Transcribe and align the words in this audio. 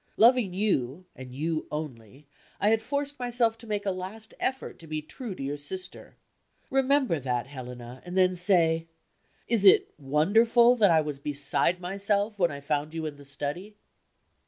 Loving 0.17 0.51
you, 0.51 1.05
and 1.15 1.31
you 1.31 1.67
only, 1.71 2.25
I 2.59 2.69
had 2.69 2.81
forced 2.81 3.19
myself 3.19 3.55
to 3.59 3.67
make 3.67 3.85
a 3.85 3.91
last 3.91 4.33
effort 4.39 4.79
to 4.79 4.87
be 4.87 4.99
true 4.99 5.35
to 5.35 5.43
your 5.43 5.57
sister. 5.59 6.15
Remember 6.71 7.19
that, 7.19 7.45
Helena, 7.45 8.01
and 8.03 8.17
then 8.17 8.35
say 8.35 8.87
is 9.47 9.63
it 9.63 9.93
wonderful 9.99 10.73
if 10.73 10.81
I 10.81 11.01
was 11.01 11.19
beside 11.19 11.79
myself, 11.79 12.39
when 12.39 12.49
I 12.49 12.61
found 12.61 12.95
You 12.95 13.05
in 13.05 13.17
the 13.17 13.25
study?" 13.25 13.75